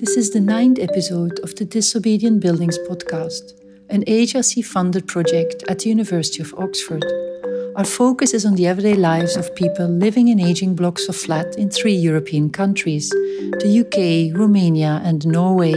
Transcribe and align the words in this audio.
This 0.00 0.16
is 0.16 0.30
the 0.30 0.40
ninth 0.40 0.78
episode 0.78 1.40
of 1.40 1.54
the 1.56 1.66
Disobedient 1.66 2.40
Buildings 2.40 2.78
podcast, 2.88 3.52
an 3.90 4.02
HRC 4.06 4.64
funded 4.64 5.06
project 5.06 5.62
at 5.68 5.80
the 5.80 5.90
University 5.90 6.42
of 6.42 6.54
Oxford. 6.54 7.04
Our 7.76 7.84
focus 7.84 8.32
is 8.32 8.46
on 8.46 8.54
the 8.54 8.66
everyday 8.66 8.94
lives 8.94 9.36
of 9.36 9.54
people 9.54 9.86
living 9.88 10.28
in 10.28 10.40
aging 10.40 10.74
blocks 10.74 11.06
of 11.10 11.16
flat 11.16 11.54
in 11.58 11.68
three 11.68 11.92
European 11.92 12.48
countries 12.48 13.10
the 13.10 13.84
UK, 13.84 14.34
Romania, 14.34 15.02
and 15.04 15.26
Norway. 15.26 15.74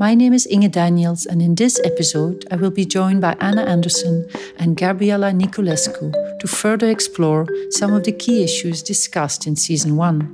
My 0.00 0.16
name 0.16 0.32
is 0.32 0.48
Inge 0.50 0.72
Daniels, 0.72 1.24
and 1.24 1.40
in 1.40 1.54
this 1.54 1.78
episode, 1.84 2.44
I 2.50 2.56
will 2.56 2.72
be 2.72 2.84
joined 2.84 3.20
by 3.20 3.36
Anna 3.38 3.62
Andersen 3.62 4.28
and 4.58 4.76
Gabriela 4.76 5.30
Nicolescu 5.30 6.10
to 6.40 6.48
further 6.48 6.90
explore 6.90 7.46
some 7.70 7.92
of 7.92 8.02
the 8.02 8.12
key 8.12 8.42
issues 8.42 8.82
discussed 8.82 9.46
in 9.46 9.54
season 9.54 9.94
one. 9.94 10.32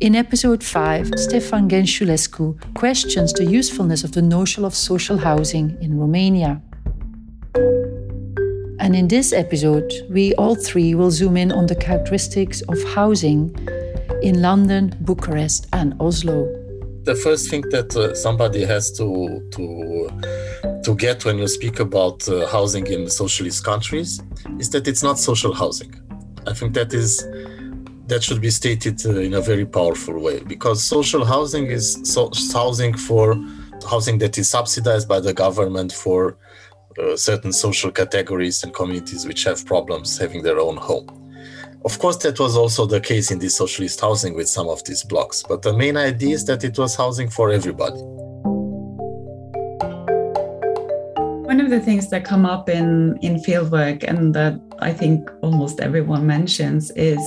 In 0.00 0.16
episode 0.16 0.64
5, 0.64 1.10
Stefan 1.16 1.68
Ghenciulescu 1.68 2.56
questions 2.72 3.34
the 3.34 3.44
usefulness 3.44 4.02
of 4.02 4.12
the 4.12 4.22
notion 4.22 4.64
of 4.64 4.74
social 4.74 5.18
housing 5.18 5.76
in 5.82 6.00
Romania. 6.00 6.62
And 8.78 8.96
in 8.96 9.08
this 9.08 9.34
episode, 9.34 9.92
we 10.08 10.34
all 10.36 10.54
three 10.54 10.94
will 10.94 11.10
zoom 11.10 11.36
in 11.36 11.52
on 11.52 11.66
the 11.66 11.74
characteristics 11.74 12.62
of 12.62 12.82
housing 12.94 13.54
in 14.22 14.40
London, 14.40 14.96
Bucharest, 15.02 15.66
and 15.74 15.92
Oslo. 16.00 16.46
The 17.02 17.14
first 17.14 17.50
thing 17.50 17.64
that 17.68 17.94
uh, 17.94 18.14
somebody 18.14 18.64
has 18.64 18.90
to 18.92 19.46
to 19.50 20.08
to 20.82 20.94
get 20.94 21.26
when 21.26 21.36
you 21.36 21.46
speak 21.46 21.78
about 21.78 22.26
uh, 22.26 22.46
housing 22.46 22.86
in 22.86 23.10
socialist 23.10 23.64
countries 23.64 24.22
is 24.58 24.70
that 24.70 24.88
it's 24.88 25.02
not 25.02 25.18
social 25.18 25.52
housing. 25.52 25.92
I 26.46 26.54
think 26.54 26.72
that 26.72 26.94
is 26.94 27.22
that 28.10 28.24
should 28.24 28.40
be 28.40 28.50
stated 28.50 28.96
uh, 29.06 29.20
in 29.20 29.34
a 29.34 29.40
very 29.40 29.64
powerful 29.64 30.18
way 30.20 30.40
because 30.40 30.82
social 30.82 31.24
housing 31.24 31.66
is 31.66 31.86
so- 32.02 32.32
housing 32.52 32.92
for 32.92 33.36
housing 33.88 34.18
that 34.18 34.36
is 34.36 34.48
subsidized 34.50 35.08
by 35.08 35.20
the 35.20 35.32
government 35.32 35.92
for 35.92 36.36
uh, 36.98 37.16
certain 37.16 37.52
social 37.52 37.90
categories 37.90 38.64
and 38.64 38.74
communities 38.74 39.26
which 39.26 39.44
have 39.44 39.64
problems 39.64 40.18
having 40.18 40.42
their 40.42 40.58
own 40.58 40.76
home. 40.76 41.08
Of 41.84 41.98
course, 41.98 42.16
that 42.24 42.38
was 42.38 42.56
also 42.56 42.84
the 42.84 43.00
case 43.00 43.30
in 43.30 43.38
the 43.38 43.48
socialist 43.48 44.00
housing 44.00 44.34
with 44.34 44.48
some 44.48 44.68
of 44.68 44.84
these 44.84 45.02
blocks, 45.04 45.42
but 45.48 45.62
the 45.62 45.72
main 45.72 45.96
idea 45.96 46.34
is 46.34 46.44
that 46.46 46.64
it 46.64 46.76
was 46.76 46.96
housing 46.96 47.30
for 47.30 47.50
everybody. 47.50 48.02
One 51.52 51.60
of 51.60 51.70
the 51.70 51.80
things 51.80 52.10
that 52.10 52.24
come 52.24 52.44
up 52.44 52.68
in, 52.68 53.18
in 53.22 53.36
fieldwork 53.36 54.04
and 54.06 54.34
that 54.34 54.60
I 54.80 54.92
think 54.92 55.30
almost 55.42 55.80
everyone 55.80 56.26
mentions 56.26 56.90
is 56.92 57.22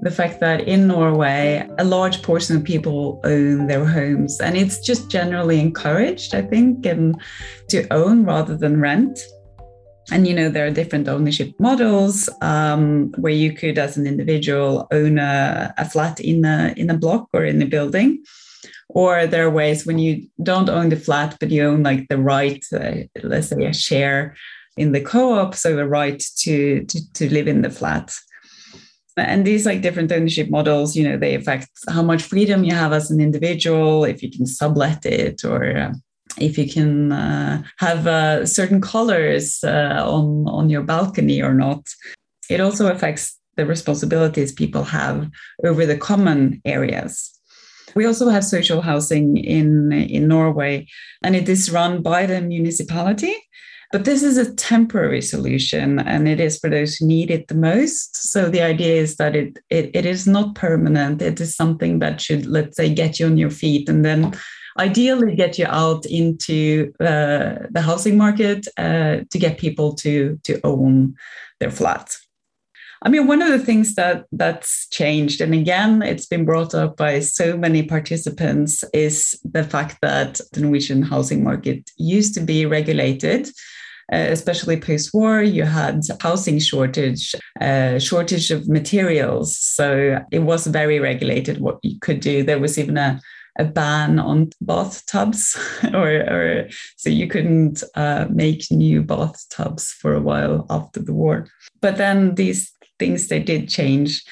the 0.00 0.10
fact 0.10 0.40
that 0.40 0.60
in 0.68 0.86
Norway, 0.86 1.68
a 1.78 1.84
large 1.84 2.22
portion 2.22 2.56
of 2.56 2.64
people 2.64 3.20
own 3.24 3.66
their 3.66 3.84
homes, 3.84 4.40
and 4.40 4.56
it's 4.56 4.78
just 4.78 5.10
generally 5.10 5.60
encouraged, 5.60 6.34
I 6.34 6.42
think, 6.42 6.86
and 6.86 7.20
to 7.68 7.86
own 7.92 8.24
rather 8.24 8.56
than 8.56 8.80
rent. 8.80 9.18
And 10.10 10.26
you 10.26 10.34
know, 10.34 10.48
there 10.48 10.66
are 10.66 10.70
different 10.70 11.08
ownership 11.08 11.52
models 11.58 12.30
um, 12.40 13.12
where 13.18 13.32
you 13.32 13.52
could, 13.52 13.76
as 13.76 13.96
an 13.96 14.06
individual, 14.06 14.86
own 14.92 15.18
a, 15.18 15.74
a 15.76 15.84
flat 15.84 16.20
in 16.20 16.44
a 16.44 16.72
in 16.76 16.90
a 16.90 16.96
block 16.96 17.28
or 17.32 17.44
in 17.44 17.60
a 17.60 17.66
building. 17.66 18.24
Or 18.90 19.26
there 19.26 19.46
are 19.46 19.50
ways 19.50 19.84
when 19.84 19.98
you 19.98 20.28
don't 20.42 20.70
own 20.70 20.88
the 20.88 20.96
flat, 20.96 21.36
but 21.40 21.50
you 21.50 21.64
own 21.64 21.82
like 21.82 22.08
the 22.08 22.16
right, 22.16 22.64
uh, 22.72 23.02
let's 23.22 23.48
say, 23.48 23.64
a 23.64 23.74
share 23.74 24.34
in 24.78 24.92
the 24.92 25.00
co-op, 25.00 25.54
so 25.54 25.76
the 25.76 25.86
right 25.86 26.22
to, 26.38 26.84
to 26.84 27.12
to 27.14 27.32
live 27.32 27.48
in 27.48 27.62
the 27.62 27.70
flat 27.70 28.16
and 29.18 29.46
these 29.46 29.66
like 29.66 29.82
different 29.82 30.12
ownership 30.12 30.50
models 30.50 30.96
you 30.96 31.08
know 31.08 31.16
they 31.16 31.34
affect 31.34 31.68
how 31.88 32.02
much 32.02 32.22
freedom 32.22 32.64
you 32.64 32.74
have 32.74 32.92
as 32.92 33.10
an 33.10 33.20
individual 33.20 34.04
if 34.04 34.22
you 34.22 34.30
can 34.30 34.46
sublet 34.46 35.04
it 35.04 35.44
or 35.44 35.76
uh, 35.76 35.92
if 36.40 36.58
you 36.58 36.68
can 36.68 37.12
uh, 37.12 37.62
have 37.78 38.06
uh, 38.06 38.46
certain 38.46 38.80
colors 38.80 39.62
uh, 39.64 40.02
on 40.06 40.46
on 40.48 40.70
your 40.70 40.82
balcony 40.82 41.42
or 41.42 41.54
not. 41.54 41.86
It 42.50 42.60
also 42.60 42.90
affects 42.90 43.38
the 43.56 43.66
responsibilities 43.66 44.52
people 44.52 44.84
have 44.84 45.28
over 45.64 45.84
the 45.84 45.96
common 45.96 46.60
areas. 46.64 47.34
We 47.94 48.06
also 48.06 48.28
have 48.28 48.44
social 48.44 48.80
housing 48.82 49.36
in 49.36 49.92
in 49.92 50.28
Norway 50.28 50.86
and 51.22 51.34
it 51.34 51.48
is 51.48 51.72
run 51.72 52.02
by 52.02 52.26
the 52.26 52.40
municipality 52.40 53.34
but 53.90 54.04
this 54.04 54.22
is 54.22 54.36
a 54.36 54.54
temporary 54.54 55.22
solution 55.22 55.98
and 55.98 56.28
it 56.28 56.40
is 56.40 56.58
for 56.58 56.68
those 56.68 56.96
who 56.96 57.06
need 57.06 57.30
it 57.30 57.48
the 57.48 57.54
most. 57.54 58.30
So 58.30 58.50
the 58.50 58.60
idea 58.60 59.00
is 59.00 59.16
that 59.16 59.34
it, 59.34 59.58
it, 59.70 59.90
it 59.94 60.04
is 60.04 60.26
not 60.26 60.54
permanent. 60.54 61.22
It 61.22 61.40
is 61.40 61.56
something 61.56 61.98
that 62.00 62.20
should, 62.20 62.46
let's 62.46 62.76
say, 62.76 62.92
get 62.92 63.18
you 63.18 63.26
on 63.26 63.38
your 63.38 63.50
feet 63.50 63.88
and 63.88 64.04
then 64.04 64.36
ideally 64.78 65.34
get 65.34 65.58
you 65.58 65.66
out 65.66 66.04
into 66.04 66.92
uh, 67.00 67.66
the 67.70 67.82
housing 67.82 68.18
market 68.18 68.68
uh, 68.76 69.20
to 69.30 69.38
get 69.38 69.58
people 69.58 69.94
to, 69.94 70.38
to 70.44 70.60
own 70.64 71.14
their 71.58 71.70
flat. 71.70 72.14
I 73.02 73.08
mean, 73.08 73.26
one 73.26 73.42
of 73.42 73.50
the 73.50 73.64
things 73.64 73.94
that 73.94 74.24
that's 74.32 74.88
changed, 74.88 75.40
and 75.40 75.54
again, 75.54 76.02
it's 76.02 76.26
been 76.26 76.44
brought 76.44 76.74
up 76.74 76.96
by 76.96 77.20
so 77.20 77.56
many 77.56 77.82
participants, 77.82 78.84
is 78.92 79.38
the 79.44 79.64
fact 79.64 79.98
that 80.02 80.40
the 80.52 80.60
Norwegian 80.60 81.02
housing 81.02 81.44
market 81.44 81.90
used 81.96 82.34
to 82.34 82.40
be 82.40 82.66
regulated 82.66 83.48
uh, 84.10 84.28
especially 84.30 84.80
post-war, 84.80 85.42
you 85.42 85.64
had 85.64 86.00
housing 86.20 86.58
shortage, 86.58 87.34
uh, 87.60 87.98
shortage 87.98 88.50
of 88.50 88.66
materials. 88.66 89.58
So 89.58 90.24
it 90.32 90.38
was 90.38 90.66
very 90.66 90.98
regulated 90.98 91.60
what 91.60 91.78
you 91.82 91.98
could 92.00 92.20
do. 92.20 92.42
There 92.42 92.58
was 92.58 92.78
even 92.78 92.96
a 92.96 93.20
a 93.58 93.64
ban 93.64 94.20
on 94.20 94.50
bathtubs, 94.60 95.56
or, 95.92 96.08
or 96.08 96.68
so 96.96 97.10
you 97.10 97.26
couldn't 97.26 97.82
uh, 97.96 98.26
make 98.30 98.70
new 98.70 99.02
bathtubs 99.02 99.90
for 99.90 100.14
a 100.14 100.20
while 100.20 100.64
after 100.70 101.02
the 101.02 101.12
war. 101.12 101.48
But 101.80 101.96
then 101.96 102.36
these 102.36 102.72
things 102.98 103.28
they 103.28 103.40
did 103.40 103.68
change, 103.68 104.24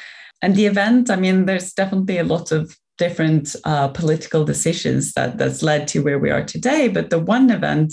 and 0.43 0.55
the 0.55 0.67
event. 0.67 1.11
I 1.11 1.17
mean, 1.17 1.47
there's 1.47 1.73
definitely 1.73 2.19
a 2.19 2.25
lot 2.25 2.53
of 2.53 2.77
different 2.99 3.55
uh, 3.65 3.89
political 3.89 4.45
decisions 4.45 5.13
that 5.13 5.39
that's 5.39 5.63
led 5.63 5.87
to 5.89 6.03
where 6.03 6.19
we 6.19 6.31
are 6.31 6.45
today. 6.45 6.89
But 6.89 7.11
the 7.11 7.19
one 7.19 7.51
event 7.51 7.93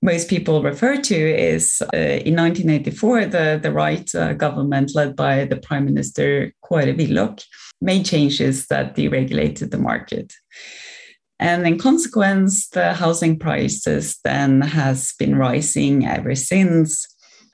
most 0.00 0.28
people 0.28 0.62
refer 0.62 0.96
to 0.96 1.16
is 1.16 1.82
uh, 1.92 1.96
in 1.96 2.36
1984, 2.36 3.26
the, 3.26 3.60
the 3.60 3.72
right 3.72 4.14
uh, 4.14 4.32
government, 4.34 4.94
led 4.94 5.16
by 5.16 5.44
the 5.44 5.56
Prime 5.56 5.84
Minister 5.84 6.52
Kåre 6.64 6.96
Willoch, 6.96 7.42
made 7.80 8.04
changes 8.04 8.66
that 8.66 8.96
deregulated 8.96 9.70
the 9.70 9.78
market. 9.78 10.32
And 11.40 11.66
in 11.66 11.78
consequence, 11.78 12.68
the 12.68 12.94
housing 12.94 13.38
prices 13.38 14.18
then 14.24 14.60
has 14.60 15.14
been 15.18 15.36
rising 15.36 16.06
ever 16.06 16.34
since. 16.34 17.06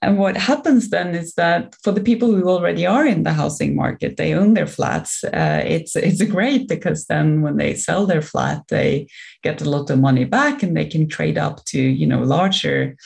And 0.05 0.19
what 0.19 0.37
happens 0.37 0.91
then 0.91 1.15
is 1.15 1.33
that 1.35 1.75
for 1.83 1.91
the 1.91 2.03
people 2.03 2.31
who 2.35 2.47
already 2.47 2.85
are 2.87 3.07
in 3.07 3.23
the 3.23 3.33
housing 3.33 3.75
market, 3.75 4.19
they 4.19 4.35
own 4.35 4.53
their 4.53 4.67
flats. 4.67 5.25
Uh, 5.25 5.63
it's 5.65 5.97
it's 5.97 6.23
great 6.37 6.69
because 6.69 7.07
then 7.07 7.41
when 7.41 7.57
they 7.57 7.75
sell 7.75 8.05
their 8.07 8.21
flat, 8.21 8.69
they 8.69 9.07
get 9.43 9.63
a 9.63 9.71
lot 9.71 9.89
of 9.89 9.99
money 9.99 10.25
back 10.25 10.63
and 10.63 10.77
they 10.77 10.85
can 10.85 11.09
trade 11.09 11.39
up 11.39 11.65
to 11.67 11.81
you 11.81 12.07
know 12.07 12.23
larger 12.23 12.97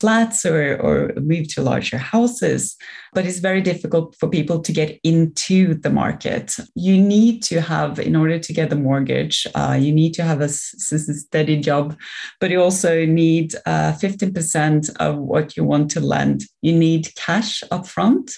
flats 0.00 0.44
or, 0.44 0.76
or 0.76 1.12
move 1.20 1.52
to 1.54 1.62
larger 1.62 1.98
houses. 1.98 2.76
But 3.12 3.26
it's 3.26 3.38
very 3.38 3.60
difficult 3.60 4.16
for 4.18 4.28
people 4.28 4.60
to 4.60 4.72
get 4.72 4.98
into 5.04 5.74
the 5.74 5.90
market. 5.90 6.56
You 6.74 7.00
need 7.00 7.42
to 7.44 7.60
have, 7.60 7.98
in 7.98 8.16
order 8.16 8.38
to 8.38 8.52
get 8.52 8.72
a 8.72 8.76
mortgage, 8.76 9.46
uh, 9.54 9.78
you 9.80 9.92
need 9.92 10.14
to 10.14 10.24
have 10.24 10.40
a, 10.40 10.44
a, 10.44 10.50
steady 10.50 11.58
job, 11.58 11.96
but 12.40 12.50
you 12.50 12.60
also 12.60 13.04
need 13.06 13.54
uh, 13.66 13.92
15% 13.92 14.90
of 14.96 15.18
what 15.18 15.56
you 15.56 15.64
want 15.64 15.90
to 15.92 16.00
lend. 16.00 16.44
You 16.62 16.72
need 16.72 17.14
cash 17.14 17.62
upfront. 17.70 18.32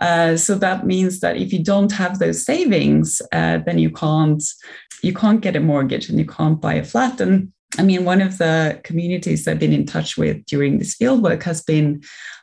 Uh, 0.00 0.36
so 0.36 0.54
that 0.54 0.86
means 0.86 1.20
that 1.20 1.36
if 1.36 1.52
you 1.52 1.62
don't 1.62 1.92
have 1.92 2.18
those 2.18 2.44
savings, 2.44 3.20
uh, 3.32 3.58
then 3.64 3.78
you 3.78 3.90
can't 3.90 4.42
you 5.02 5.12
can't 5.12 5.40
get 5.40 5.56
a 5.56 5.60
mortgage 5.60 6.08
and 6.08 6.18
you 6.18 6.26
can't 6.26 6.60
buy 6.60 6.74
a 6.74 6.84
flat. 6.84 7.20
And 7.20 7.52
I 7.78 7.82
mean, 7.82 8.04
one 8.04 8.22
of 8.22 8.38
the 8.38 8.80
communities 8.84 9.46
I've 9.46 9.58
been 9.58 9.72
in 9.72 9.86
touch 9.86 10.16
with 10.16 10.44
during 10.46 10.78
this 10.78 10.96
fieldwork 10.96 11.42
has 11.42 11.62
been 11.62 12.02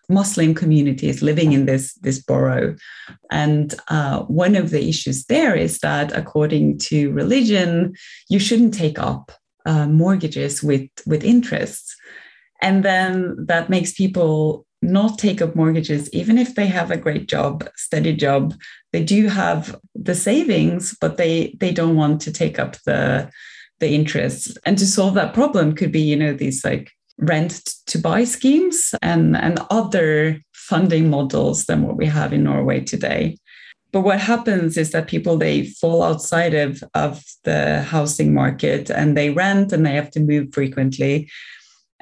Muslim 0.09 0.53
communities 0.53 1.21
living 1.21 1.53
in 1.53 1.65
this, 1.65 1.93
this 1.95 2.19
borough. 2.19 2.75
And 3.31 3.73
uh, 3.87 4.23
one 4.23 4.55
of 4.55 4.69
the 4.69 4.87
issues 4.87 5.25
there 5.25 5.55
is 5.55 5.79
that, 5.79 6.11
according 6.15 6.79
to 6.79 7.11
religion, 7.11 7.93
you 8.29 8.39
shouldn't 8.39 8.73
take 8.73 8.99
up 8.99 9.31
uh, 9.65 9.87
mortgages 9.87 10.61
with, 10.61 10.89
with 11.07 11.23
interest. 11.23 11.95
And 12.61 12.83
then 12.83 13.35
that 13.47 13.69
makes 13.69 13.93
people 13.93 14.65
not 14.81 15.17
take 15.17 15.41
up 15.41 15.55
mortgages, 15.55 16.09
even 16.13 16.37
if 16.37 16.55
they 16.55 16.67
have 16.67 16.91
a 16.91 16.97
great 16.97 17.27
job, 17.27 17.67
steady 17.77 18.13
job. 18.13 18.53
They 18.91 19.03
do 19.03 19.27
have 19.27 19.79
the 19.95 20.15
savings, 20.15 20.95
but 20.99 21.15
they, 21.15 21.55
they 21.59 21.71
don't 21.71 21.95
want 21.95 22.21
to 22.21 22.31
take 22.33 22.59
up 22.59 22.75
the 22.85 23.31
the 23.83 23.93
interests. 23.93 24.57
And 24.65 24.77
to 24.77 24.85
solve 24.85 25.13
that 25.15 25.33
problem 25.33 25.75
could 25.75 25.91
be, 25.91 26.01
you 26.01 26.15
know, 26.15 26.33
these 26.33 26.63
like 26.63 26.91
rent 27.17 27.53
to 27.87 27.97
buy 27.99 28.23
schemes 28.23 28.95
and, 29.01 29.35
and 29.37 29.59
other 29.69 30.39
funding 30.53 31.09
models 31.09 31.65
than 31.65 31.83
what 31.83 31.97
we 31.97 32.05
have 32.05 32.33
in 32.33 32.43
Norway 32.43 32.79
today. 32.79 33.37
but 33.91 34.01
what 34.01 34.19
happens 34.19 34.75
is 34.75 34.89
that 34.91 35.07
people 35.13 35.37
they 35.37 35.57
fall 35.81 36.01
outside 36.01 36.55
of, 36.55 36.83
of 36.95 37.21
the 37.43 37.83
housing 37.83 38.33
market 38.33 38.89
and 38.89 39.15
they 39.15 39.29
rent 39.29 39.71
and 39.71 39.85
they 39.85 39.93
have 39.93 40.09
to 40.09 40.19
move 40.19 40.47
frequently 40.51 41.29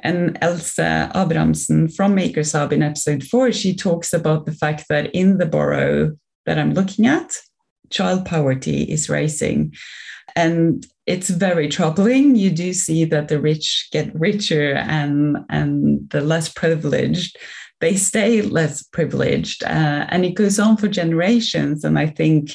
and 0.02 0.36
Else 0.40 0.78
Abrahamsen 0.78 1.88
from 1.88 2.14
Makers 2.14 2.52
Hub 2.52 2.72
in 2.72 2.82
episode 2.82 3.22
four, 3.22 3.52
she 3.52 3.74
talks 3.74 4.12
about 4.12 4.46
the 4.46 4.52
fact 4.52 4.86
that 4.88 5.14
in 5.14 5.38
the 5.38 5.46
borough 5.46 6.16
that 6.44 6.58
I'm 6.58 6.74
looking 6.74 7.06
at, 7.06 7.36
child 7.90 8.26
poverty 8.26 8.82
is 8.82 9.08
rising. 9.08 9.72
And 10.34 10.84
it's 11.06 11.30
very 11.30 11.68
troubling. 11.68 12.36
You 12.36 12.50
do 12.50 12.72
see 12.72 13.04
that 13.06 13.28
the 13.28 13.40
rich 13.40 13.88
get 13.92 14.14
richer 14.14 14.74
and, 14.74 15.38
and 15.50 16.08
the 16.10 16.20
less 16.20 16.48
privileged, 16.48 17.36
they 17.80 17.96
stay 17.96 18.42
less 18.42 18.82
privileged. 18.82 19.64
Uh, 19.64 20.06
and 20.08 20.24
it 20.24 20.34
goes 20.34 20.58
on 20.58 20.76
for 20.76 20.88
generations. 20.88 21.84
And 21.84 21.98
I 21.98 22.06
think 22.06 22.52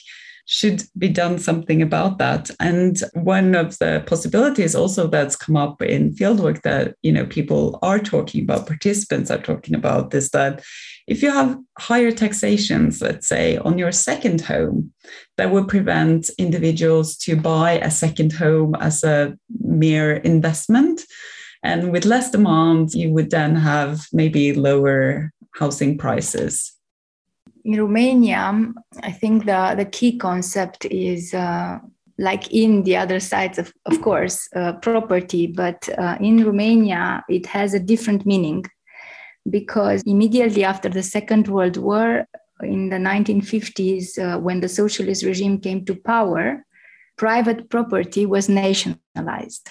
should 0.47 0.81
be 0.97 1.09
done 1.09 1.37
something 1.37 1.81
about 1.81 2.17
that. 2.19 2.49
And 2.61 2.97
one 3.13 3.53
of 3.53 3.77
the 3.79 4.01
possibilities 4.07 4.75
also 4.75 5.07
that's 5.07 5.35
come 5.35 5.57
up 5.57 5.81
in 5.81 6.15
fieldwork 6.15 6.61
that 6.61 6.95
you 7.03 7.11
know 7.11 7.25
people 7.25 7.77
are 7.81 7.99
talking 7.99 8.43
about, 8.43 8.65
participants 8.65 9.29
are 9.29 9.41
talking 9.41 9.75
about, 9.75 10.13
is 10.13 10.29
that 10.29 10.63
if 11.07 11.23
you 11.23 11.31
have 11.31 11.57
higher 11.79 12.11
taxations, 12.11 13.01
let's 13.01 13.27
say 13.27 13.57
on 13.57 13.77
your 13.77 13.91
second 13.91 14.41
home, 14.41 14.93
that 15.37 15.51
would 15.51 15.67
prevent 15.67 16.29
individuals 16.37 17.17
to 17.17 17.35
buy 17.35 17.73
a 17.79 17.89
second 17.89 18.33
home 18.33 18.75
as 18.79 19.03
a 19.03 19.37
mere 19.61 20.17
investment. 20.17 21.01
And 21.63 21.91
with 21.91 22.05
less 22.05 22.31
demand, 22.31 22.93
you 22.93 23.11
would 23.11 23.31
then 23.31 23.55
have 23.55 24.05
maybe 24.13 24.53
lower 24.53 25.31
housing 25.55 25.97
prices 25.97 26.77
in 27.67 27.81
Romania, 27.81 28.73
I 29.03 29.11
think 29.11 29.45
the, 29.45 29.73
the 29.75 29.83
key 29.83 30.17
concept 30.17 30.85
is 30.85 31.33
uh, 31.33 31.79
like 32.17 32.51
in 32.51 32.83
the 32.83 32.95
other 32.95 33.19
sides, 33.19 33.59
of, 33.59 33.73
of 33.85 34.01
course, 34.01 34.47
uh, 34.55 34.73
property, 34.73 35.47
but 35.47 35.87
uh, 35.97 36.17
in 36.21 36.45
Romania, 36.45 37.23
it 37.27 37.45
has 37.47 37.73
a 37.73 37.79
different 37.79 38.25
meaning 38.25 38.65
because 39.49 40.03
immediately 40.05 40.63
after 40.63 40.89
the 40.89 41.03
Second 41.03 41.47
World 41.47 41.77
War, 41.77 42.27
in 42.61 42.89
the 42.89 42.97
1950s, 42.97 44.17
uh, 44.17 44.39
when 44.39 44.61
the 44.61 44.69
socialist 44.69 45.23
regime 45.23 45.59
came 45.59 45.85
to 45.85 45.95
power, 45.95 46.65
private 47.17 47.69
property 47.69 48.25
was 48.25 48.49
nationalized. 48.49 49.69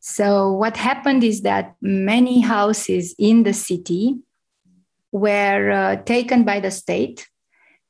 So, 0.00 0.52
what 0.52 0.76
happened 0.78 1.24
is 1.24 1.42
that 1.42 1.74
many 1.82 2.40
houses 2.40 3.14
in 3.18 3.42
the 3.42 3.52
city 3.52 4.16
were 5.12 5.70
uh, 5.70 5.96
taken 6.04 6.44
by 6.44 6.60
the 6.60 6.70
state, 6.70 7.28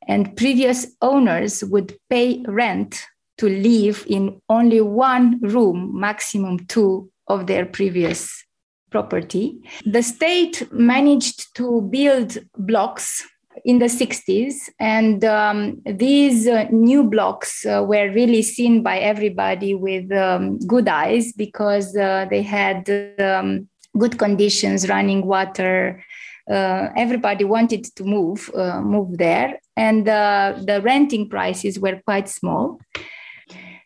and 0.09 0.37
previous 0.37 0.89
owners 1.01 1.63
would 1.63 1.97
pay 2.09 2.43
rent 2.49 3.01
to 3.39 3.49
live 3.49 4.05
in 4.09 4.41
only 4.49 4.81
one 4.81 5.39
room, 5.41 5.93
maximum 5.95 6.67
two, 6.67 7.11
of 7.29 7.47
their 7.47 7.65
previous 7.65 8.45
property. 8.91 9.57
The 9.85 10.03
state 10.03 10.71
managed 10.73 11.55
to 11.57 11.83
build 11.83 12.39
blocks 12.57 13.27
in 13.65 13.79
the 13.79 13.87
60s, 13.87 14.71
and 14.79 15.25
um, 15.25 15.83
these 15.85 16.47
uh, 16.47 16.67
new 16.71 17.05
blocks 17.05 17.67
uh, 17.67 17.85
were 17.87 18.11
really 18.11 18.43
seen 18.43 18.83
by 18.83 18.99
everybody 18.99 19.75
with 19.75 20.11
um, 20.13 20.59
good 20.61 20.89
eyes 20.89 21.33
because 21.33 21.97
uh, 21.97 22.27
they 22.31 22.43
had 22.43 22.89
um, 23.19 23.69
good 23.99 24.19
conditions, 24.19 24.89
running 24.89 25.27
water, 25.27 26.03
uh, 26.51 26.89
everybody 26.97 27.45
wanted 27.45 27.85
to 27.97 28.05
move 28.05 28.51
uh, 28.57 28.81
move 28.81 29.19
there, 29.19 29.61
and 29.77 30.09
uh, 30.09 30.55
the 30.67 30.83
renting 30.83 31.29
prices 31.29 31.79
were 31.79 32.01
quite 32.05 32.29
small. 32.29 32.81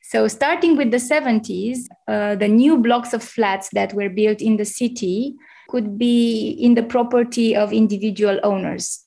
So, 0.06 0.28
starting 0.28 0.76
with 0.76 0.90
the 0.90 0.98
70s, 0.98 1.78
uh, 2.08 2.34
the 2.34 2.46
new 2.46 2.76
blocks 2.76 3.14
of 3.14 3.22
flats 3.22 3.70
that 3.72 3.94
were 3.94 4.10
built 4.10 4.42
in 4.42 4.58
the 4.58 4.66
city 4.66 5.34
could 5.68 5.96
be 5.96 6.50
in 6.50 6.74
the 6.74 6.82
property 6.82 7.56
of 7.56 7.72
individual 7.72 8.38
owners. 8.42 9.02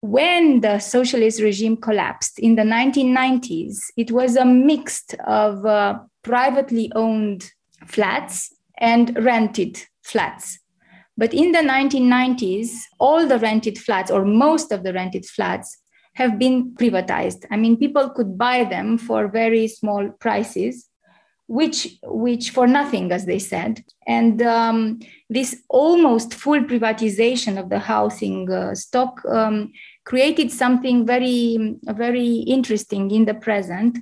When 0.00 0.60
the 0.60 0.78
socialist 0.78 1.42
regime 1.42 1.76
collapsed 1.76 2.38
in 2.38 2.54
the 2.54 2.62
1990s, 2.62 3.78
it 3.96 4.12
was 4.12 4.36
a 4.36 4.44
mix 4.44 5.04
of 5.26 5.66
uh, 5.66 5.98
privately 6.22 6.92
owned 6.94 7.50
flats 7.84 8.54
and 8.78 9.18
rented 9.24 9.82
flats. 10.02 10.60
But 11.16 11.34
in 11.34 11.50
the 11.50 11.58
1990s, 11.58 12.70
all 13.00 13.26
the 13.26 13.40
rented 13.40 13.76
flats, 13.76 14.08
or 14.08 14.24
most 14.24 14.70
of 14.70 14.84
the 14.84 14.92
rented 14.92 15.26
flats, 15.26 15.76
have 16.18 16.36
been 16.36 16.72
privatized. 16.72 17.46
I 17.48 17.56
mean, 17.56 17.76
people 17.76 18.10
could 18.10 18.36
buy 18.36 18.64
them 18.64 18.98
for 18.98 19.28
very 19.28 19.68
small 19.68 20.08
prices, 20.24 20.88
which, 21.46 21.96
which 22.02 22.50
for 22.50 22.66
nothing, 22.66 23.12
as 23.12 23.24
they 23.24 23.38
said. 23.38 23.84
And 24.04 24.42
um, 24.42 24.98
this 25.30 25.62
almost 25.68 26.34
full 26.34 26.64
privatization 26.64 27.56
of 27.56 27.70
the 27.70 27.78
housing 27.78 28.50
uh, 28.50 28.74
stock 28.74 29.24
um, 29.26 29.72
created 30.04 30.50
something 30.50 31.06
very, 31.06 31.76
very 31.84 32.34
interesting 32.56 33.12
in 33.12 33.24
the 33.24 33.34
present. 33.34 33.98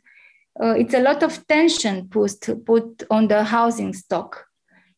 Uh, 0.59 0.75
it's 0.83 0.95
a 0.95 1.03
lot 1.03 1.23
of 1.23 1.47
tension 1.47 2.09
put, 2.09 2.33
put 2.65 3.03
on 3.11 3.29
the 3.29 3.45
housing 3.45 3.93
stock 3.93 4.46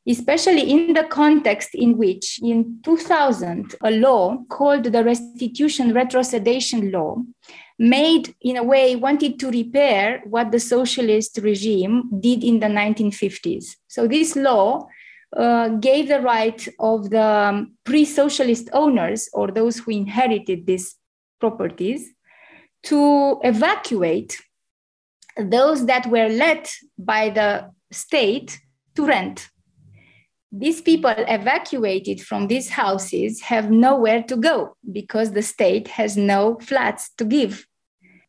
especially 0.09 0.71
in 0.71 0.95
the 0.95 1.05
context 1.05 1.71
in 1.75 1.99
which 1.99 2.41
in 2.43 2.81
2000 2.83 3.75
a 3.83 3.91
law 3.91 4.39
called 4.49 4.85
the 4.85 5.05
restitution 5.05 5.93
retrocedation 5.93 6.91
law 6.93 7.17
made 7.79 8.35
in 8.41 8.57
a 8.57 8.63
way 8.63 8.97
wanted 8.97 9.39
to 9.39 9.51
repair 9.51 10.21
what 10.25 10.51
the 10.51 10.59
socialist 10.59 11.39
regime 11.43 12.11
did 12.21 12.43
in 12.43 12.59
the 12.59 12.67
1950s 12.67 13.77
so 13.87 14.09
this 14.09 14.35
law 14.35 14.87
uh, 15.37 15.69
gave 15.69 16.09
the 16.09 16.21
right 16.21 16.67
of 16.79 17.11
the 17.11 17.67
pre-socialist 17.85 18.71
owners 18.73 19.29
or 19.35 19.49
those 19.49 19.79
who 19.79 19.91
inherited 19.91 20.67
these 20.67 20.97
properties 21.39 22.11
to 22.83 23.39
evacuate 23.45 24.39
those 25.37 25.85
that 25.87 26.07
were 26.07 26.29
let 26.29 26.73
by 26.99 27.29
the 27.29 27.71
state 27.93 28.59
to 28.95 29.07
rent 29.07 29.49
these 30.50 30.81
people 30.81 31.15
evacuated 31.17 32.21
from 32.21 32.47
these 32.47 32.71
houses 32.71 33.41
have 33.43 33.71
nowhere 33.71 34.23
to 34.23 34.37
go 34.37 34.77
because 34.91 35.33
the 35.33 35.43
state 35.43 35.89
has 35.89 36.17
no 36.17 36.59
flats 36.61 37.11
to 37.19 37.25
give. 37.25 37.67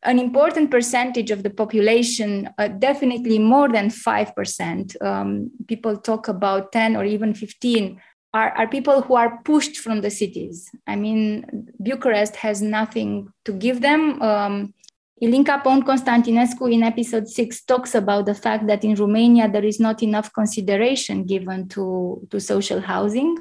An 0.02 0.18
important 0.18 0.70
percentage 0.70 1.30
of 1.30 1.42
the 1.42 1.50
population, 1.50 2.48
uh, 2.58 2.68
definitely 2.68 3.38
more 3.38 3.68
than 3.68 3.88
5%, 3.88 5.02
um, 5.02 5.50
people 5.66 5.96
talk 5.98 6.28
about 6.28 6.72
10 6.72 6.96
or 6.96 7.04
even 7.04 7.34
15, 7.34 8.00
are, 8.32 8.50
are 8.50 8.68
people 8.68 9.02
who 9.02 9.16
are 9.16 9.40
pushed 9.44 9.78
from 9.78 10.00
the 10.00 10.10
cities. 10.10 10.70
I 10.86 10.96
mean, 10.96 11.44
Bucharest 11.82 12.36
has 12.36 12.62
nothing 12.62 13.32
to 13.44 13.52
give 13.52 13.80
them. 13.80 14.22
Um, 14.22 14.74
Ilinca 15.22 15.58
Păun 15.58 15.82
Constantinescu 15.82 16.66
in 16.66 16.82
episode 16.82 17.26
six 17.26 17.62
talks 17.64 17.94
about 17.94 18.24
the 18.24 18.34
fact 18.34 18.66
that 18.66 18.82
in 18.82 18.94
Romania 18.94 19.48
there 19.48 19.66
is 19.66 19.78
not 19.78 20.00
enough 20.00 20.30
consideration 20.32 21.24
given 21.26 21.66
to, 21.68 22.22
to 22.30 22.38
social 22.38 22.80
housing. 22.80 23.36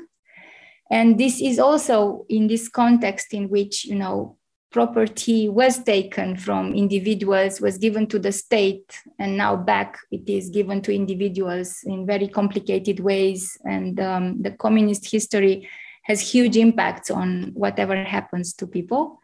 And 0.92 1.18
this 1.18 1.40
is 1.40 1.58
also 1.58 2.26
in 2.28 2.48
this 2.48 2.68
context 2.68 3.34
in 3.34 3.48
which, 3.48 3.86
you 3.86 3.96
know, 3.96 4.38
property 4.72 5.48
was 5.48 5.82
taken 5.84 6.36
from 6.36 6.74
individuals, 6.74 7.62
was 7.62 7.78
given 7.78 8.08
to 8.08 8.20
the 8.20 8.34
state, 8.34 9.02
and 9.18 9.38
now 9.38 9.56
back 9.56 10.00
it 10.12 10.28
is 10.28 10.50
given 10.50 10.82
to 10.82 10.94
individuals 10.94 11.80
in 11.86 12.06
very 12.06 12.28
complicated 12.28 13.00
ways. 13.00 13.58
And 13.64 14.00
um, 14.02 14.42
the 14.42 14.52
communist 14.52 15.10
history 15.10 15.70
has 16.04 16.20
huge 16.20 16.58
impacts 16.58 17.10
on 17.10 17.52
whatever 17.54 18.04
happens 18.04 18.54
to 18.56 18.68
people. 18.68 19.19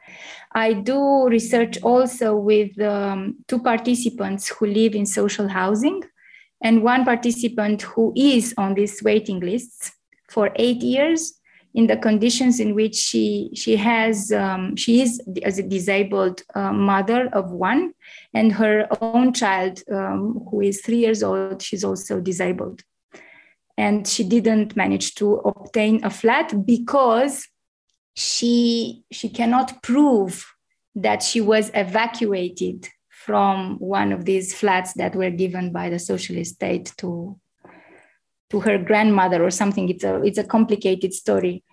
I 0.54 0.74
do 0.74 1.28
research 1.28 1.82
also 1.84 2.36
with 2.36 2.80
um, 2.80 3.38
two 3.48 3.60
participants 3.60 4.48
who 4.48 4.68
live 4.68 4.96
in 4.96 5.06
social 5.06 5.48
housing 5.48 6.02
and 6.64 6.84
one 6.84 7.04
participant 7.04 7.82
who 7.82 8.14
is 8.16 8.54
on 8.58 8.74
these 8.74 9.04
waiting 9.04 9.40
lists 9.42 9.92
for 10.30 10.52
eight 10.56 10.82
years 10.82 11.40
in 11.76 11.88
the 11.88 11.98
conditions 11.98 12.62
in 12.62 12.74
which 12.74 12.96
she 12.96 13.52
she 13.54 13.76
has 13.76 14.32
um, 14.32 14.76
she 14.78 15.02
is 15.02 15.22
as 15.44 15.60
a 15.60 15.64
disabled 15.64 16.42
uh, 16.56 16.72
mother 16.72 17.28
of 17.34 17.52
one 17.52 17.94
and 18.34 18.54
her 18.54 18.88
own 19.02 19.34
child 19.34 19.84
um, 19.92 20.42
who 20.50 20.62
is 20.62 20.82
three 20.82 21.00
years 21.00 21.22
old 21.22 21.62
she's 21.62 21.84
also 21.84 22.22
disabled. 22.22 22.82
And 23.78 24.08
she 24.08 24.24
didn't 24.24 24.78
manage 24.78 25.16
to 25.16 25.34
obtain 25.34 26.02
a 26.06 26.10
flat 26.10 26.66
because 26.66 27.46
she 28.16 29.04
she 29.12 29.30
cannot 29.30 29.84
prove 29.84 30.46
that 30.96 31.22
she 31.22 31.42
was 31.42 31.70
evacuated 31.74 32.88
from 33.10 33.78
one 33.80 34.12
of 34.12 34.26
these 34.26 34.54
flats 34.56 34.94
that 34.94 35.16
were 35.16 35.32
given 35.32 35.72
by 35.72 35.90
the 35.90 36.00
socialist 36.00 36.56
state 36.56 36.94
to 36.98 37.38
to 38.50 38.60
her 38.62 38.78
grandmother 38.78 39.44
or 39.44 39.52
something 39.52 39.90
it's 39.90 40.04
a 40.04 40.22
it's 40.24 40.38
a 40.38 40.44
complicated 40.44 41.14
story 41.14 41.64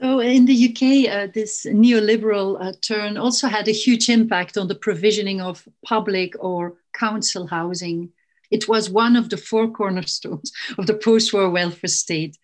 So, 0.00 0.18
in 0.18 0.44
the 0.44 0.58
UK, 0.68 1.08
uh, 1.08 1.28
this 1.32 1.64
neoliberal 1.66 2.60
uh, 2.60 2.72
turn 2.82 3.16
also 3.16 3.46
had 3.46 3.68
a 3.68 3.78
huge 3.84 4.08
impact 4.08 4.58
on 4.58 4.66
the 4.66 4.74
provisioning 4.74 5.40
of 5.40 5.68
public 5.86 6.34
or 6.40 6.74
council 6.92 7.46
housing. 7.46 8.10
It 8.50 8.66
was 8.66 8.90
one 8.90 9.14
of 9.14 9.30
the 9.30 9.36
four 9.36 9.70
cornerstones 9.70 10.50
of 10.78 10.86
the 10.88 10.94
post 10.94 11.32
war 11.32 11.48
welfare 11.48 11.88
state. 11.88 12.36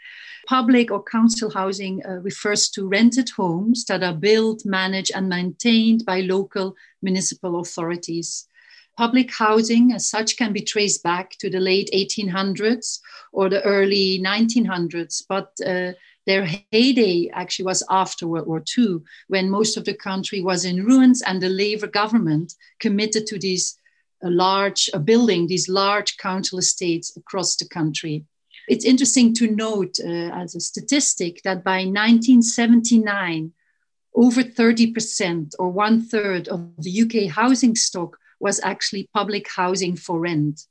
Public 0.50 0.90
or 0.90 1.00
council 1.04 1.48
housing 1.48 2.04
uh, 2.04 2.14
refers 2.22 2.68
to 2.70 2.88
rented 2.88 3.30
homes 3.30 3.84
that 3.84 4.02
are 4.02 4.12
built, 4.12 4.66
managed, 4.66 5.12
and 5.14 5.28
maintained 5.28 6.04
by 6.04 6.22
local 6.22 6.74
municipal 7.02 7.60
authorities. 7.60 8.48
Public 8.96 9.30
housing, 9.32 9.92
as 9.92 10.10
such, 10.10 10.36
can 10.36 10.52
be 10.52 10.60
traced 10.60 11.04
back 11.04 11.38
to 11.38 11.48
the 11.48 11.60
late 11.60 11.88
1800s 11.94 12.98
or 13.30 13.48
the 13.48 13.62
early 13.62 14.20
1900s, 14.20 15.22
but 15.28 15.52
uh, 15.64 15.92
their 16.26 16.44
heyday 16.72 17.30
actually 17.32 17.66
was 17.66 17.84
after 17.88 18.26
World 18.26 18.48
War 18.48 18.64
II, 18.76 19.02
when 19.28 19.50
most 19.50 19.76
of 19.76 19.84
the 19.84 19.94
country 19.94 20.40
was 20.40 20.64
in 20.64 20.84
ruins 20.84 21.22
and 21.22 21.40
the 21.40 21.48
Labour 21.48 21.86
government 21.86 22.54
committed 22.80 23.24
to 23.28 23.38
these 23.38 23.78
uh, 24.24 24.28
large 24.28 24.90
uh, 24.92 24.98
building 24.98 25.46
these 25.46 25.68
large 25.68 26.16
council 26.16 26.58
estates 26.58 27.16
across 27.16 27.54
the 27.54 27.68
country. 27.68 28.24
It's 28.70 28.84
interesting 28.84 29.34
to 29.34 29.50
note 29.50 29.98
uh, 29.98 30.30
as 30.32 30.54
a 30.54 30.60
statistic 30.60 31.42
that 31.42 31.64
by 31.64 31.78
1979, 31.78 33.50
over 34.14 34.44
30% 34.44 35.54
or 35.58 35.70
one 35.70 36.00
third 36.00 36.46
of 36.46 36.70
the 36.78 37.02
UK 37.02 37.34
housing 37.34 37.74
stock 37.74 38.16
was 38.38 38.60
actually 38.62 39.08
public 39.12 39.48
housing 39.50 39.96
for 39.96 40.20
rent. 40.20 40.66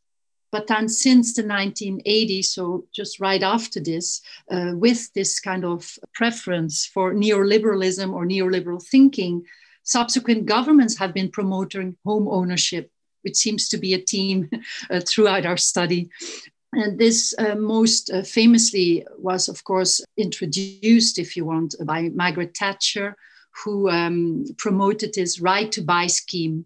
But 0.50 0.68
then, 0.68 0.88
since 0.88 1.34
the 1.34 1.44
1980s, 1.44 2.46
so 2.46 2.86
just 2.96 3.20
right 3.20 3.44
after 3.44 3.82
this, 3.82 4.22
uh, 4.50 4.72
with 4.76 5.12
this 5.12 5.42
kind 5.42 5.66
of 5.66 5.98
preference 6.14 6.86
for 6.86 7.14
neoliberalism 7.14 8.14
or 8.14 8.26
neoliberal 8.26 8.82
thinking, 8.82 9.44
subsequent 9.84 10.46
governments 10.46 10.98
have 11.00 11.14
been 11.14 11.32
promoting 11.32 11.98
home 12.06 12.30
ownership, 12.30 12.92
which 13.24 13.36
seems 13.36 13.68
to 13.68 13.78
be 13.78 13.94
a 13.94 14.00
theme 14.00 14.50
uh, 14.90 15.02
throughout 15.06 15.46
our 15.46 15.58
study. 15.58 16.10
And 16.74 17.00
this 17.00 17.34
uh, 17.40 17.56
most 17.56 18.12
uh, 18.12 18.22
famously 18.22 19.06
was, 19.18 19.50
of 19.50 19.64
course, 19.64 20.02
introduced, 20.18 21.18
if 21.18 21.36
you 21.36 21.46
want, 21.46 21.76
by 21.84 22.10
Margaret 22.10 22.56
Thatcher, 22.56 23.16
who 23.64 23.90
um, 23.90 24.46
promoted 24.58 25.14
this 25.14 25.40
right 25.42 25.72
to 25.72 25.82
buy 25.82 26.08
scheme 26.08 26.66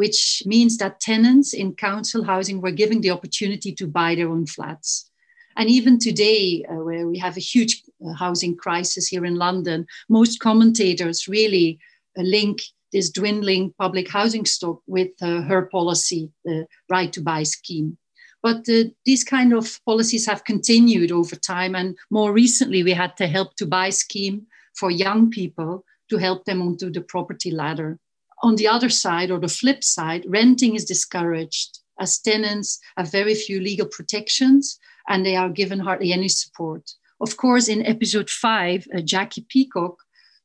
which 0.00 0.42
means 0.46 0.78
that 0.78 0.98
tenants 0.98 1.52
in 1.52 1.74
council 1.74 2.24
housing 2.24 2.62
were 2.62 2.70
given 2.70 3.02
the 3.02 3.10
opportunity 3.10 3.70
to 3.70 3.86
buy 3.86 4.14
their 4.14 4.30
own 4.30 4.46
flats. 4.46 5.10
And 5.58 5.68
even 5.68 5.98
today, 5.98 6.64
uh, 6.70 6.76
where 6.76 7.06
we 7.06 7.18
have 7.18 7.36
a 7.36 7.46
huge 7.52 7.82
uh, 8.02 8.14
housing 8.14 8.56
crisis 8.56 9.08
here 9.08 9.26
in 9.26 9.34
London, 9.34 9.86
most 10.08 10.40
commentators 10.40 11.28
really 11.28 11.78
uh, 12.18 12.22
link 12.22 12.62
this 12.94 13.10
dwindling 13.10 13.74
public 13.78 14.08
housing 14.08 14.46
stock 14.46 14.80
with 14.86 15.10
uh, 15.20 15.42
her 15.42 15.66
policy, 15.66 16.30
the 16.46 16.66
right 16.88 17.12
to 17.12 17.20
buy 17.20 17.42
scheme. 17.42 17.98
But 18.42 18.68
uh, 18.68 18.84
these 19.04 19.24
kind 19.24 19.52
of 19.52 19.80
policies 19.84 20.26
have 20.26 20.44
continued 20.44 21.12
over 21.12 21.36
time. 21.36 21.74
And 21.74 21.96
more 22.10 22.32
recently, 22.32 22.82
we 22.82 22.92
had 22.92 23.12
the 23.18 23.26
help 23.26 23.56
to 23.56 23.66
buy 23.66 23.90
scheme 23.90 24.46
for 24.74 24.90
young 24.90 25.30
people 25.30 25.84
to 26.08 26.16
help 26.16 26.44
them 26.44 26.62
onto 26.62 26.90
the 26.90 27.02
property 27.02 27.50
ladder 27.50 27.98
on 28.42 28.56
the 28.56 28.68
other 28.68 28.88
side, 28.88 29.30
or 29.30 29.38
the 29.38 29.48
flip 29.48 29.84
side, 29.84 30.24
renting 30.26 30.74
is 30.74 30.84
discouraged 30.84 31.80
as 31.98 32.18
tenants 32.18 32.80
have 32.96 33.12
very 33.12 33.34
few 33.34 33.60
legal 33.60 33.86
protections 33.86 34.78
and 35.08 35.24
they 35.24 35.36
are 35.36 35.50
given 35.50 35.78
hardly 35.78 36.12
any 36.12 36.28
support. 36.28 36.90
Of 37.20 37.36
course, 37.36 37.68
in 37.68 37.84
episode 37.84 38.30
five, 38.30 38.86
uh, 38.96 39.00
Jackie 39.02 39.44
Peacock, 39.48 39.98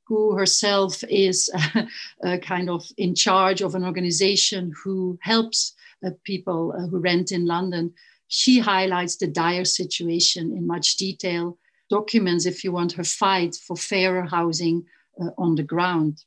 who 0.08 0.36
herself 0.36 1.04
is 1.10 1.50
kind 2.42 2.70
of 2.70 2.86
in 2.98 3.16
charge 3.16 3.62
of 3.62 3.76
an 3.76 3.86
organization 3.86 4.74
who 4.84 5.18
helps 5.22 5.74
people 6.24 6.74
uh, 6.78 6.88
who 6.88 7.00
rent 7.00 7.32
in 7.32 7.46
London, 7.46 7.94
she 8.28 8.60
highlights 8.60 9.18
the 9.18 9.28
dire 9.28 9.66
situation 9.66 10.52
in 10.52 10.68
much 10.68 10.98
detail, 10.98 11.58
documents, 11.90 12.46
if 12.46 12.64
you 12.64 12.72
want, 12.72 12.94
her 12.94 13.04
fight 13.04 13.56
for 13.56 13.78
fairer 13.78 14.24
housing 14.24 14.86
uh, 15.22 15.30
on 15.38 15.56
the 15.56 15.64
ground. 15.64 16.24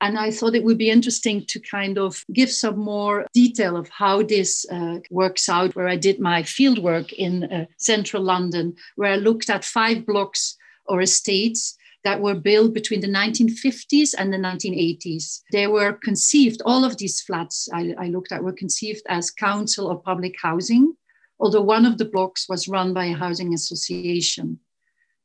And 0.00 0.18
I 0.18 0.30
thought 0.30 0.54
it 0.54 0.64
would 0.64 0.76
be 0.76 0.90
interesting 0.90 1.46
to 1.46 1.58
kind 1.58 1.96
of 1.96 2.22
give 2.32 2.50
some 2.50 2.78
more 2.78 3.26
detail 3.32 3.76
of 3.76 3.88
how 3.88 4.22
this 4.22 4.66
uh, 4.70 4.98
works 5.10 5.48
out, 5.48 5.74
where 5.74 5.88
I 5.88 5.96
did 5.96 6.20
my 6.20 6.42
fieldwork 6.42 7.12
in 7.12 7.44
uh, 7.44 7.66
central 7.78 8.22
London, 8.22 8.76
where 8.96 9.12
I 9.12 9.16
looked 9.16 9.48
at 9.48 9.64
five 9.64 10.04
blocks 10.04 10.56
or 10.84 11.00
estates 11.00 11.76
that 12.06 12.20
were 12.20 12.36
built 12.36 12.72
between 12.72 13.00
the 13.00 13.08
1950s 13.08 14.14
and 14.16 14.32
the 14.32 14.38
1980s. 14.38 15.40
They 15.50 15.66
were 15.66 15.94
conceived, 16.04 16.62
all 16.64 16.84
of 16.84 16.98
these 16.98 17.20
flats 17.20 17.68
I, 17.74 17.96
I 17.98 18.06
looked 18.06 18.30
at 18.30 18.44
were 18.44 18.52
conceived 18.52 19.02
as 19.08 19.32
council 19.32 19.88
or 19.88 20.00
public 20.00 20.36
housing, 20.40 20.94
although 21.40 21.62
one 21.62 21.84
of 21.84 21.98
the 21.98 22.04
blocks 22.04 22.48
was 22.48 22.68
run 22.68 22.94
by 22.94 23.06
a 23.06 23.16
housing 23.16 23.52
association. 23.52 24.60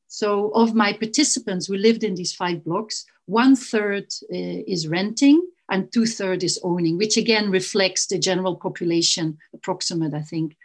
So, 0.07 0.49
of 0.55 0.73
my 0.73 0.91
participants 0.93 1.67
who 1.67 1.75
lived 1.75 2.03
in 2.03 2.15
these 2.15 2.33
five 2.33 2.65
blocks, 2.65 3.05
one 3.27 3.55
third 3.55 4.07
uh, 4.33 4.73
is 4.73 4.87
renting 4.87 5.39
and 5.69 5.93
two 5.93 6.07
thirds 6.07 6.43
is 6.43 6.59
owning, 6.63 6.97
which 6.97 7.15
again 7.15 7.51
reflects 7.51 8.07
the 8.07 8.17
general 8.17 8.55
population, 8.55 9.37
approximate, 9.53 10.15
I 10.15 10.23
think. 10.23 10.57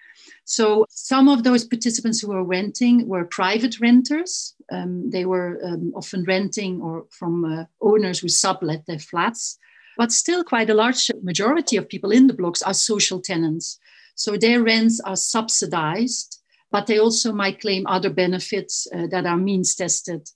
So 0.46 0.86
some 0.88 1.28
of 1.28 1.44
those 1.44 1.64
participants 1.64 2.20
who 2.20 2.28
were 2.28 2.42
renting 2.42 3.06
were 3.06 3.24
private 3.24 3.80
renters. 3.80 4.54
Um, 4.70 5.10
they 5.10 5.24
were 5.24 5.60
um, 5.64 5.92
often 5.94 6.24
renting 6.24 6.80
or 6.80 7.06
from 7.10 7.44
uh, 7.44 7.64
owners 7.80 8.18
who 8.18 8.28
sublet 8.28 8.86
their 8.86 8.98
flats. 8.98 9.58
But 9.96 10.12
still, 10.12 10.44
quite 10.44 10.70
a 10.70 10.74
large 10.74 11.10
majority 11.22 11.76
of 11.76 11.88
people 11.88 12.10
in 12.10 12.26
the 12.26 12.34
blocks 12.34 12.62
are 12.62 12.74
social 12.74 13.20
tenants. 13.20 13.78
So 14.14 14.36
their 14.36 14.62
rents 14.62 15.00
are 15.00 15.16
subsidized, 15.16 16.40
but 16.70 16.86
they 16.86 16.98
also 16.98 17.32
might 17.32 17.60
claim 17.60 17.86
other 17.86 18.10
benefits 18.10 18.86
uh, 18.94 19.06
that 19.10 19.26
are 19.26 19.36
means 19.36 19.74
tested. 19.74 20.28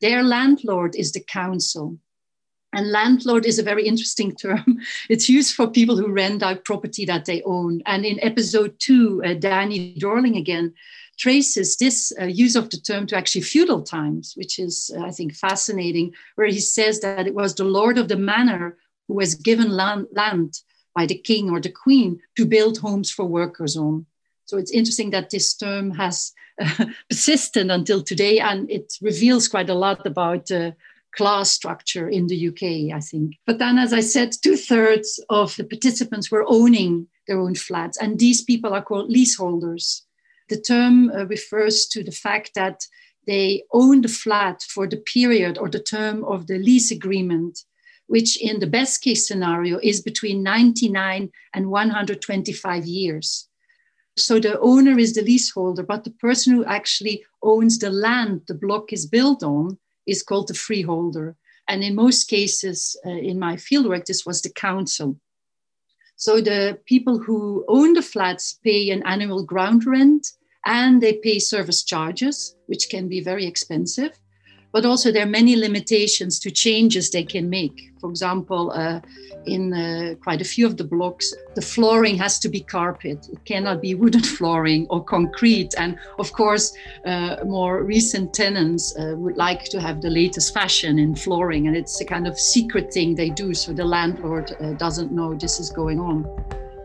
Their 0.00 0.22
landlord 0.22 0.94
is 0.96 1.12
the 1.12 1.24
council. 1.24 1.98
And 2.74 2.92
landlord 2.92 3.46
is 3.46 3.58
a 3.58 3.62
very 3.62 3.86
interesting 3.86 4.34
term. 4.34 4.78
It's 5.08 5.28
used 5.28 5.54
for 5.54 5.70
people 5.70 5.96
who 5.96 6.12
rent 6.12 6.42
out 6.42 6.64
property 6.64 7.06
that 7.06 7.24
they 7.24 7.42
own. 7.42 7.80
And 7.86 8.04
in 8.04 8.22
episode 8.22 8.74
two, 8.78 9.22
uh, 9.24 9.34
Danny 9.34 9.96
Dorling 9.98 10.36
again 10.36 10.74
traces 11.18 11.76
this 11.76 12.12
uh, 12.20 12.24
use 12.24 12.56
of 12.56 12.70
the 12.70 12.78
term 12.78 13.06
to 13.08 13.16
actually 13.16 13.42
feudal 13.42 13.82
times, 13.82 14.34
which 14.36 14.58
is, 14.58 14.90
uh, 14.96 15.02
I 15.02 15.10
think, 15.10 15.34
fascinating, 15.34 16.14
where 16.36 16.46
he 16.46 16.60
says 16.60 17.00
that 17.00 17.26
it 17.26 17.34
was 17.34 17.54
the 17.54 17.64
lord 17.64 17.98
of 17.98 18.08
the 18.08 18.16
manor 18.16 18.76
who 19.08 19.14
was 19.14 19.34
given 19.34 19.70
land, 19.70 20.06
land 20.12 20.60
by 20.94 21.06
the 21.06 21.18
king 21.18 21.50
or 21.50 21.60
the 21.60 21.70
queen 21.70 22.20
to 22.36 22.46
build 22.46 22.78
homes 22.78 23.10
for 23.10 23.24
workers 23.24 23.76
on. 23.76 24.06
So 24.46 24.56
it's 24.56 24.70
interesting 24.70 25.10
that 25.10 25.30
this 25.30 25.54
term 25.54 25.90
has 25.92 26.32
uh, 26.60 26.86
persisted 27.10 27.70
until 27.70 28.02
today, 28.02 28.38
and 28.38 28.70
it 28.70 28.94
reveals 29.02 29.48
quite 29.48 29.70
a 29.70 29.74
lot 29.74 30.06
about 30.06 30.50
uh, 30.50 30.72
class 31.14 31.50
structure 31.50 32.08
in 32.08 32.26
the 32.28 32.48
UK, 32.48 32.96
I 32.96 33.00
think. 33.00 33.36
But 33.46 33.58
then, 33.58 33.78
as 33.78 33.92
I 33.92 34.00
said, 34.00 34.32
two 34.32 34.56
thirds 34.56 35.20
of 35.28 35.54
the 35.56 35.64
participants 35.64 36.30
were 36.30 36.44
owning 36.48 37.08
their 37.26 37.40
own 37.40 37.54
flats, 37.54 37.98
and 37.98 38.18
these 38.18 38.42
people 38.42 38.72
are 38.72 38.82
called 38.82 39.10
leaseholders. 39.10 40.06
The 40.48 40.60
term 40.60 41.10
uh, 41.10 41.26
refers 41.26 41.86
to 41.88 42.02
the 42.02 42.12
fact 42.12 42.52
that 42.54 42.86
they 43.26 43.64
own 43.72 44.00
the 44.00 44.08
flat 44.08 44.62
for 44.62 44.86
the 44.86 44.96
period 44.96 45.58
or 45.58 45.68
the 45.68 45.82
term 45.82 46.24
of 46.24 46.46
the 46.46 46.58
lease 46.58 46.90
agreement, 46.90 47.64
which 48.06 48.40
in 48.42 48.58
the 48.58 48.66
best 48.66 49.02
case 49.02 49.28
scenario 49.28 49.78
is 49.82 50.00
between 50.00 50.42
99 50.42 51.30
and 51.52 51.70
125 51.70 52.86
years. 52.86 53.48
So 54.16 54.40
the 54.40 54.58
owner 54.60 54.98
is 54.98 55.12
the 55.12 55.22
leaseholder, 55.22 55.82
but 55.82 56.04
the 56.04 56.10
person 56.10 56.54
who 56.54 56.64
actually 56.64 57.24
owns 57.42 57.78
the 57.78 57.90
land 57.90 58.42
the 58.48 58.54
block 58.54 58.92
is 58.92 59.06
built 59.06 59.42
on 59.42 59.78
is 60.06 60.22
called 60.22 60.48
the 60.48 60.54
freeholder. 60.54 61.36
And 61.68 61.84
in 61.84 61.94
most 61.94 62.24
cases, 62.24 62.96
uh, 63.04 63.10
in 63.10 63.38
my 63.38 63.56
fieldwork, 63.56 64.06
this 64.06 64.24
was 64.24 64.40
the 64.40 64.50
council. 64.50 65.20
So 66.16 66.40
the 66.40 66.80
people 66.86 67.18
who 67.18 67.64
own 67.68 67.92
the 67.92 68.02
flats 68.02 68.58
pay 68.64 68.90
an 68.90 69.02
annual 69.04 69.44
ground 69.44 69.86
rent 69.86 70.32
and 70.66 71.02
they 71.02 71.14
pay 71.14 71.38
service 71.38 71.82
charges, 71.82 72.56
which 72.66 72.88
can 72.90 73.08
be 73.08 73.20
very 73.20 73.46
expensive 73.46 74.12
but 74.72 74.84
also 74.84 75.10
there 75.10 75.22
are 75.22 75.30
many 75.30 75.56
limitations 75.56 76.38
to 76.40 76.50
changes 76.50 77.10
they 77.10 77.24
can 77.24 77.48
make. 77.48 77.90
For 78.00 78.10
example, 78.10 78.70
uh, 78.72 79.00
in 79.46 79.72
uh, 79.72 80.14
quite 80.22 80.40
a 80.42 80.44
few 80.44 80.66
of 80.66 80.76
the 80.76 80.84
blocks, 80.84 81.34
the 81.54 81.62
flooring 81.62 82.16
has 82.18 82.38
to 82.40 82.48
be 82.48 82.60
carpet. 82.60 83.28
It 83.32 83.44
cannot 83.44 83.80
be 83.80 83.94
wooden 83.94 84.22
flooring 84.36 84.86
or 84.90 85.02
concrete. 85.02 85.74
And 85.78 85.98
of 86.18 86.32
course, 86.32 86.72
uh, 87.06 87.36
more 87.44 87.82
recent 87.82 88.34
tenants 88.34 88.94
uh, 88.96 89.14
would 89.16 89.36
like 89.36 89.64
to 89.64 89.80
have 89.80 90.02
the 90.02 90.10
latest 90.10 90.52
fashion 90.52 90.98
in 90.98 91.16
flooring, 91.16 91.66
and 91.66 91.76
it's 91.76 92.00
a 92.00 92.04
kind 92.04 92.26
of 92.26 92.38
secret 92.38 92.92
thing 92.92 93.14
they 93.14 93.30
do, 93.30 93.54
so 93.54 93.72
the 93.72 93.84
landlord 93.84 94.54
uh, 94.60 94.72
doesn't 94.74 95.12
know 95.12 95.34
this 95.34 95.60
is 95.60 95.70
going 95.70 95.98
on. 95.98 96.26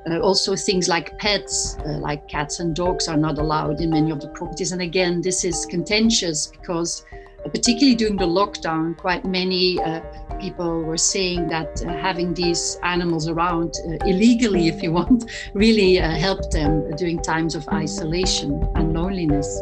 Uh, 0.09 0.19
also, 0.19 0.55
things 0.55 0.87
like 0.87 1.17
pets, 1.17 1.77
uh, 1.85 1.97
like 1.99 2.27
cats 2.27 2.59
and 2.59 2.75
dogs, 2.75 3.07
are 3.07 3.17
not 3.17 3.37
allowed 3.37 3.79
in 3.79 3.89
many 3.89 4.11
of 4.11 4.19
the 4.19 4.27
properties. 4.29 4.71
And 4.71 4.81
again, 4.81 5.21
this 5.21 5.45
is 5.45 5.65
contentious 5.65 6.47
because 6.47 7.05
particularly 7.49 7.95
during 7.95 8.17
the 8.17 8.25
lockdown, 8.25 8.97
quite 8.97 9.25
many 9.25 9.81
uh, 9.81 10.01
people 10.39 10.83
were 10.83 10.97
saying 10.97 11.47
that 11.47 11.83
uh, 11.83 11.89
having 11.97 12.33
these 12.33 12.77
animals 12.83 13.27
around 13.27 13.73
uh, 13.85 14.05
illegally, 14.05 14.67
if 14.67 14.81
you 14.81 14.91
want, 14.91 15.29
really 15.53 15.99
uh, 15.99 16.11
helped 16.11 16.51
them 16.51 16.89
during 16.95 17.21
times 17.21 17.55
of 17.55 17.67
isolation 17.69 18.67
and 18.75 18.93
loneliness. 18.93 19.61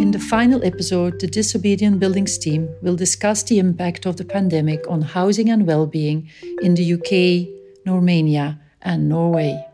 In 0.01 0.11
the 0.11 0.25
final 0.31 0.65
episode, 0.65 1.21
the 1.21 1.27
Disobedient 1.27 2.01
Buildings 2.01 2.39
team 2.39 2.71
will 2.81 2.97
discuss 2.97 3.43
the 3.43 3.59
impact 3.59 4.07
of 4.07 4.17
the 4.17 4.25
pandemic 4.25 4.89
on 4.89 5.03
housing 5.03 5.51
and 5.51 5.67
well-being 5.67 6.31
in 6.63 6.77
the 6.77 6.95
UK, 6.95 7.47
Romania, 7.87 8.59
and 8.83 9.09
Norway. 9.09 9.67